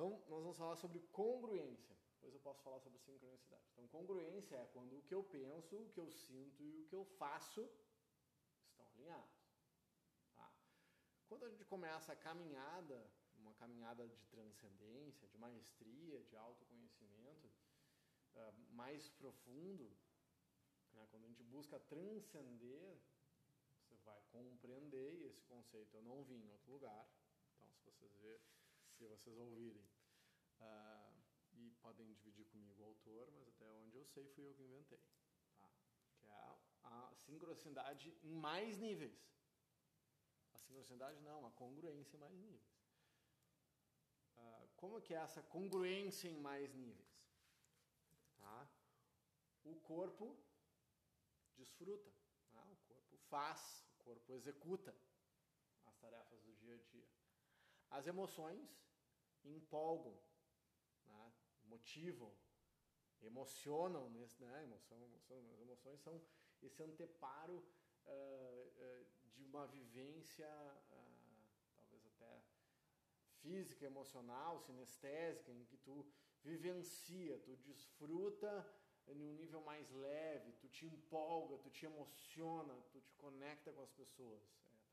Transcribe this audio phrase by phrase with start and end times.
[0.00, 1.94] Então, nós vamos falar sobre congruência.
[2.14, 3.62] Depois eu posso falar sobre sincronicidade.
[3.70, 6.96] Então, congruência é quando o que eu penso, o que eu sinto e o que
[6.96, 7.70] eu faço
[8.70, 9.44] estão alinhados.
[10.34, 10.50] Tá?
[11.28, 17.50] Quando a gente começa a caminhada, uma caminhada de transcendência, de maestria, de autoconhecimento
[18.36, 19.94] uh, mais profundo,
[20.94, 21.06] né?
[21.10, 22.98] quando a gente busca transcender,
[23.76, 25.94] você vai compreender esse conceito.
[25.94, 27.06] Eu não vi em outro lugar,
[27.52, 28.40] então se vocês
[29.00, 29.82] se vocês ouvirem,
[30.60, 34.62] uh, e podem dividir comigo o autor, mas até onde eu sei fui eu que
[34.62, 35.02] inventei.
[35.58, 35.70] Tá?
[36.18, 39.18] Que é a, a sincronicidade em mais níveis.
[40.54, 42.80] A sincronicidade não, a congruência em mais níveis.
[44.36, 47.10] Uh, como que é essa congruência em mais níveis?
[48.38, 48.68] Tá?
[49.64, 50.38] O corpo
[51.56, 52.10] desfruta,
[52.50, 52.62] tá?
[52.64, 54.96] o corpo faz, o corpo executa
[55.84, 57.08] as tarefas do dia a dia.
[57.90, 58.68] As emoções
[59.44, 60.18] empolgam,
[61.10, 61.32] né?
[61.64, 62.32] motivam,
[63.22, 64.64] emocionam, né?
[64.64, 66.20] emoção, emoção, as emoções são
[66.62, 67.58] esse anteparo
[68.06, 70.48] uh, uh, de uma vivência,
[70.92, 72.42] uh, talvez até
[73.40, 76.06] física, emocional, sinestésica, em que tu
[76.42, 78.66] vivencia, tu desfruta
[79.06, 83.82] em um nível mais leve, tu te empolga, tu te emociona, tu te conecta com
[83.82, 84.42] as pessoas.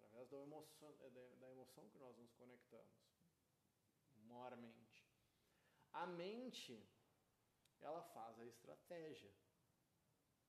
[0.00, 2.96] É através da emoção, é da emoção que nós nos conectamos,
[4.26, 4.85] mormente.
[6.06, 6.74] A mente,
[7.80, 9.32] ela faz a estratégia.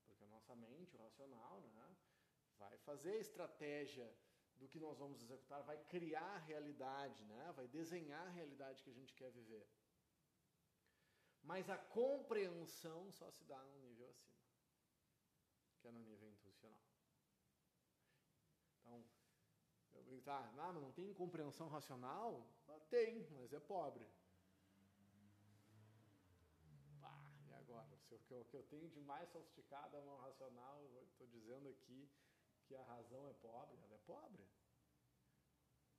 [0.05, 1.88] Porque a nossa mente, o racional, né,
[2.59, 4.08] vai fazer a estratégia
[4.59, 8.91] do que nós vamos executar, vai criar a realidade, né, vai desenhar a realidade que
[8.91, 9.67] a gente quer viver.
[11.44, 14.38] Mas a compreensão só se dá num nível acima,
[15.80, 16.85] que é no nível intuicional.
[18.80, 19.03] Então,
[19.95, 22.47] eu digo, tá, não, não tem compreensão racional?
[22.89, 24.08] Tem, mas é pobre.
[27.02, 27.13] Pá,
[27.47, 27.97] e agora?
[28.08, 31.68] Se o que eu, que eu tenho de mais sofisticado é uma racional, estou dizendo
[31.68, 32.09] aqui
[32.66, 34.47] que a razão é pobre, ela é pobre.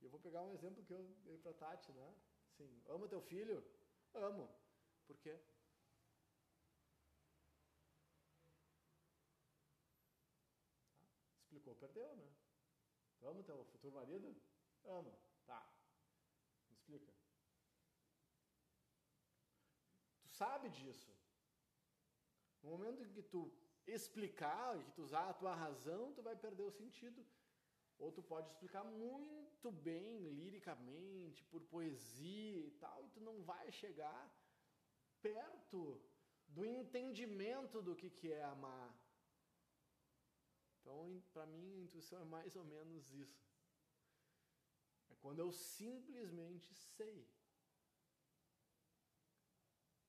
[0.01, 2.15] E eu vou pegar um exemplo que eu dei para Tati, né?
[2.57, 3.63] Sim, ama teu filho?
[4.15, 4.49] Amo.
[5.05, 5.37] Por quê?
[5.37, 5.53] Tá?
[11.41, 12.31] Explicou, perdeu, né?
[13.21, 14.35] Ama teu futuro marido?
[14.83, 15.15] Ama.
[15.45, 15.61] Tá.
[16.69, 17.13] Me explica.
[20.23, 21.19] Tu sabe disso.
[22.61, 23.51] No momento em que tu
[23.87, 27.25] explicar, que tu usar a tua razão, tu vai perder o sentido.
[27.97, 33.71] Ou tu pode explicar muito bem, liricamente, por poesia e tal, e tu não vai
[33.71, 34.23] chegar
[35.21, 36.01] perto
[36.47, 38.89] do entendimento do que, que é amar.
[40.79, 43.45] Então, para mim, a intuição é mais ou menos isso.
[45.09, 47.27] É quando eu simplesmente sei.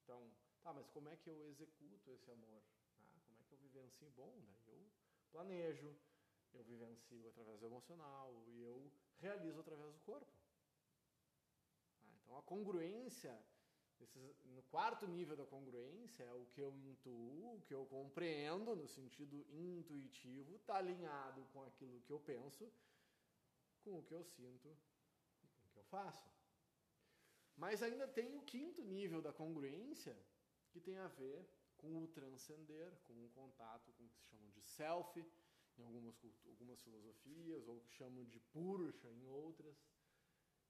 [0.03, 0.31] Então,
[0.63, 2.63] tá, mas como é que eu executo esse amor?
[2.99, 4.11] Ah, como é que eu vivencio?
[4.17, 4.91] Bom, daí eu
[5.31, 5.97] planejo,
[6.53, 10.33] eu vivencio através do emocional e eu realizo através do corpo.
[12.03, 13.39] Ah, então, a congruência,
[14.45, 18.89] no quarto nível da congruência, é o que eu intuo, o que eu compreendo no
[18.89, 22.71] sentido intuitivo, está alinhado com aquilo que eu penso,
[23.85, 24.69] com o que eu sinto
[25.43, 26.29] e com o que eu faço.
[27.57, 30.17] Mas ainda tem o quinto nível da congruência,
[30.71, 34.49] que tem a ver com o transcender, com o contato com o que se chama
[34.51, 35.25] de self,
[35.79, 36.15] em algumas,
[36.47, 39.77] algumas filosofias, ou que chamam de purusha em outras,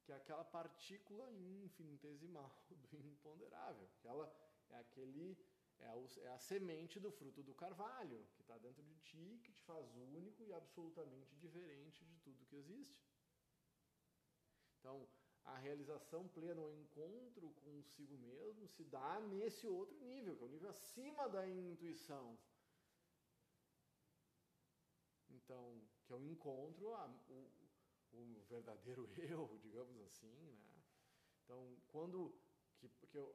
[0.04, 2.50] que é aquela partícula infinitesimal
[2.90, 4.32] do imponderável, que ela
[4.70, 5.36] é aquele
[5.80, 9.62] é, é a semente do fruto do carvalho, que está dentro de ti, que te
[9.62, 13.09] faz único e absolutamente diferente de tudo que existe.
[15.52, 20.50] A realização plena, o encontro consigo mesmo, se dá nesse outro nível, que é o
[20.50, 22.38] nível acima da intuição.
[25.28, 27.38] Então, que é o encontro, a, o,
[28.12, 30.56] o verdadeiro eu, digamos assim, né?
[31.44, 32.32] Então, quando
[32.78, 33.28] que, que eu,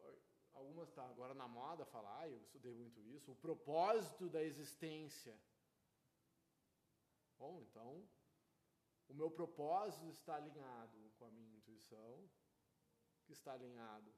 [0.53, 5.38] algumas tá agora na moda falar, eu estudei muito isso, o propósito da existência.
[7.38, 8.07] Bom, então
[9.07, 11.55] o meu propósito está alinhado com a minha
[13.24, 14.13] que está alinhado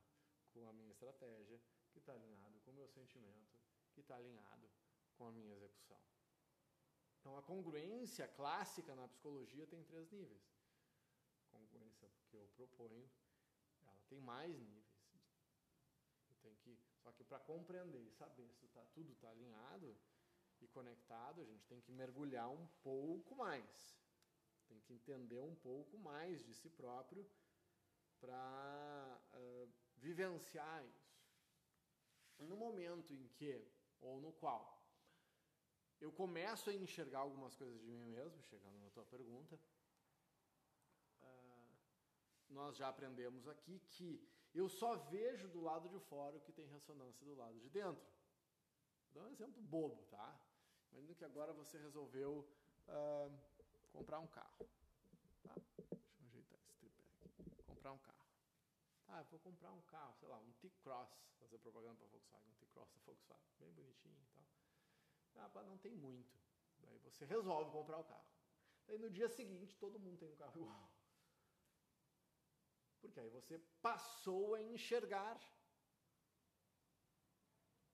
[0.53, 1.59] com a minha estratégia,
[1.91, 3.57] que está alinhado com o meu sentimento,
[3.93, 4.69] que está alinhado
[5.15, 5.99] com a minha execução.
[7.19, 10.43] Então, a congruência clássica na psicologia tem três níveis.
[11.41, 13.09] A congruência que eu proponho,
[13.85, 14.85] ela tem mais níveis.
[16.41, 19.97] Tem que, só que para compreender e saber se tá, tudo está alinhado
[20.61, 23.97] e conectado, a gente tem que mergulhar um pouco mais
[24.67, 27.25] tem que entender um pouco mais de si próprio
[28.19, 31.07] para uh, viver diferenciar isso?
[32.39, 33.67] No momento em que,
[33.99, 34.77] ou no qual,
[35.99, 39.59] eu começo a enxergar algumas coisas de mim mesmo, chegando na tua pergunta,
[41.21, 41.77] uh,
[42.49, 46.67] nós já aprendemos aqui que eu só vejo do lado de fora o que tem
[46.67, 48.05] ressonância do lado de dentro.
[49.11, 50.39] Vou dar um exemplo bobo, tá?
[50.91, 52.47] Imagina que agora você resolveu
[52.87, 53.31] uh,
[53.91, 54.69] comprar um carro.
[55.43, 55.55] Tá?
[55.77, 57.76] Deixa eu ajeitar esse tripé aqui.
[57.87, 58.27] Comprar um carro.
[59.07, 62.91] Ah, vou comprar um carro, sei lá, um T-Cross, fazer propaganda para Volkswagen, um T-Cross
[62.91, 64.45] da Volkswagen, bem bonitinho e tal.
[65.35, 66.37] Ah, não tem muito.
[66.79, 68.27] Daí você resolve comprar o carro.
[68.87, 70.91] Daí no dia seguinte todo mundo tem um carro igual.
[72.99, 75.39] Porque aí você passou a enxergar.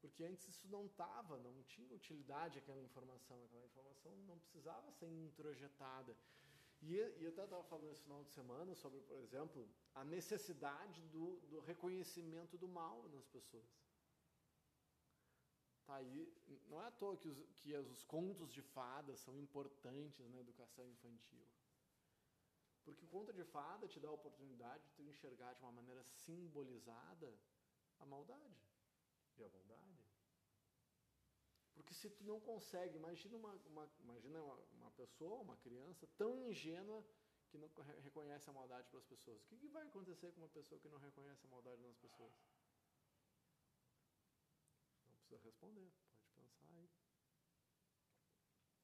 [0.01, 3.44] Porque antes isso não estava, não tinha utilidade aquela informação.
[3.45, 6.18] Aquela informação não precisava ser introjetada.
[6.85, 11.39] E, e eu estava falando esse final de semana sobre, por exemplo, a necessidade do,
[11.50, 13.71] do reconhecimento do mal nas pessoas.
[15.85, 16.33] Tá aí,
[16.68, 20.89] não é à toa que os, que os contos de fadas são importantes na educação
[20.89, 21.45] infantil.
[22.83, 26.03] Porque o conto de fada te dá a oportunidade de tu enxergar de uma maneira
[26.03, 27.33] simbolizada
[28.00, 28.68] a maldade
[29.38, 30.02] e a bondade.
[31.75, 36.39] Porque se tu não consegue, imagina uma, uma imagina uma, uma, pessoa, uma criança tão
[36.39, 37.03] ingênua
[37.49, 37.69] que não
[38.01, 39.41] reconhece a maldade pelas pessoas.
[39.41, 42.33] O que, que vai acontecer com uma pessoa que não reconhece a maldade nas pessoas?
[45.09, 46.89] Não precisa responder, pode pensar aí.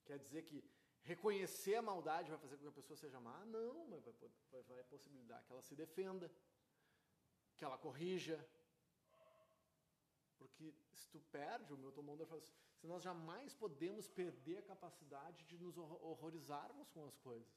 [0.06, 0.64] Quer dizer que
[1.04, 3.46] reconhecer a maldade vai fazer com que a pessoa seja má?
[3.46, 4.14] Não, mas vai,
[4.52, 6.32] vai, vai possibilitar que ela se defenda,
[7.56, 8.38] que ela corrija.
[10.40, 14.70] Porque se tu perde, o Milton Mondor fala assim, se nós jamais podemos perder a
[14.74, 17.54] capacidade de nos horrorizarmos com as coisas.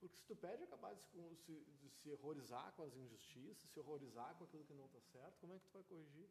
[0.00, 3.80] Porque se tu perde a capacidade de se, de se horrorizar com as injustiças, se
[3.80, 6.28] horrorizar com aquilo que não está certo, como é que tu vai corrigir?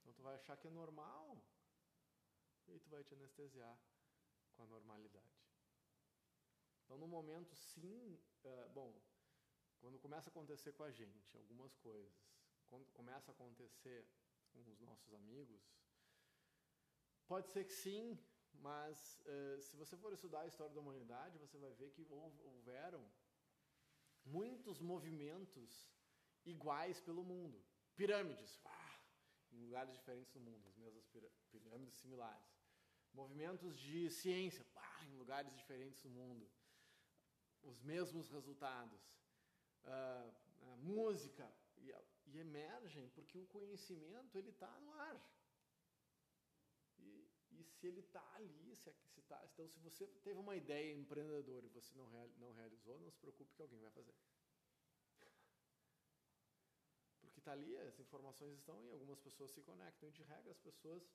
[0.00, 1.40] Então tu vai achar que é normal
[2.68, 3.78] e tu vai te anestesiar
[4.56, 5.40] com a normalidade.
[6.84, 8.92] Então, no momento, sim, uh, bom,
[9.80, 12.12] quando começa a acontecer com a gente algumas coisas,
[12.70, 14.00] quando começa a acontecer
[14.52, 15.62] com os nossos amigos,
[17.26, 18.18] pode ser que sim,
[18.68, 22.06] mas uh, se você for estudar a história da humanidade, você vai ver que
[22.50, 23.04] houveram
[24.24, 25.70] muitos movimentos
[26.44, 27.58] iguais pelo mundo.
[27.96, 28.98] Pirâmides, ah,
[29.52, 31.04] em lugares diferentes do mundo, as mesmas
[31.50, 32.50] pirâmides similares.
[33.12, 34.64] Movimentos de ciência,
[35.08, 36.48] em lugares diferentes do mundo,
[37.62, 39.02] os mesmos resultados,
[39.84, 41.52] uh, música,
[42.34, 45.20] e, emergem porque o conhecimento ele está no ar.
[46.98, 50.92] E, e se ele está ali, se, se tá, então se você teve uma ideia
[50.94, 54.14] empreendedora e você não, real, não realizou, não se preocupe que alguém vai fazer.
[57.20, 60.08] Porque está ali, as informações estão e algumas pessoas se conectam.
[60.08, 61.10] E de regra, as pessoas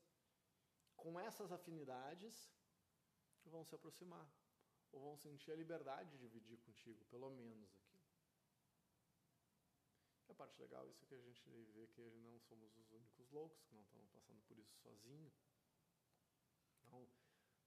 [0.96, 2.50] com essas afinidades,
[3.44, 4.28] vão se aproximar,
[4.92, 7.85] ou vão sentir a liberdade de dividir contigo, pelo menos aquilo.
[10.36, 11.42] Parte legal, isso é que a gente
[11.72, 15.32] vê que não somos os únicos loucos, que não estamos passando por isso sozinho.
[16.84, 17.08] Então,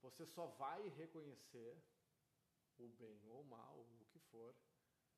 [0.01, 1.81] você só vai reconhecer
[2.77, 4.56] o bem ou o mal, o que for,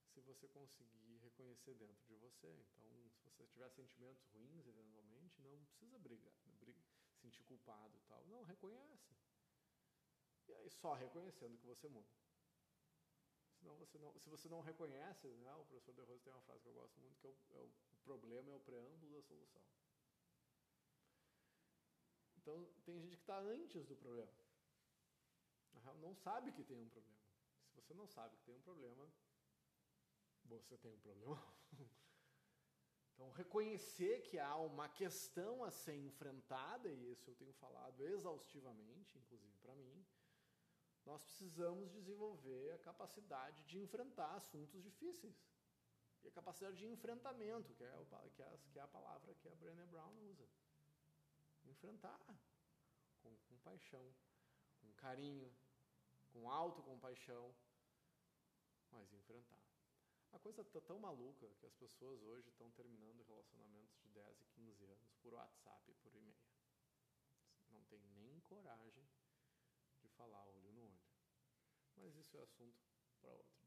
[0.07, 2.48] se você conseguir reconhecer dentro de você.
[2.48, 6.81] Então, se você tiver sentimentos ruins, eventualmente, não precisa brigar, briga,
[7.17, 8.25] sentir culpado e tal.
[8.27, 9.13] Não, reconhece.
[10.48, 12.20] E aí só reconhecendo que você muda.
[13.62, 16.63] Senão você não, se você não reconhece, né, o professor De Rose tem uma frase
[16.63, 17.72] que eu gosto muito, que é o, é o,
[18.03, 19.62] problema é o preâmbulo da solução.
[22.38, 24.32] Então, tem gente que está antes do problema.
[26.00, 27.22] Não sabe que tem um problema.
[27.70, 29.08] Se você não sabe que tem um problema,
[30.46, 31.39] você tem um problema.
[33.13, 39.15] Então, reconhecer que há uma questão a ser enfrentada, e isso eu tenho falado exaustivamente,
[39.20, 39.53] inclusive
[41.05, 45.36] nós precisamos desenvolver a capacidade de enfrentar assuntos difíceis.
[46.24, 49.50] E a capacidade de enfrentamento, que é, o, que é, que é a palavra que
[49.50, 50.48] a Brené Brown usa.
[51.65, 52.20] Enfrentar
[53.22, 54.13] com, com paixão,
[54.79, 55.51] com carinho,
[56.31, 57.53] com autocompaixão,
[58.91, 59.62] mas enfrentar.
[60.31, 64.46] A coisa tá tão maluca que as pessoas hoje estão terminando relacionamentos de 10 e
[64.46, 66.39] 15 anos por WhatsApp por e-mail.
[67.72, 69.05] Não tem nem coragem
[70.01, 70.61] de falar.
[72.01, 72.81] Mas isso é assunto
[73.22, 73.61] para outro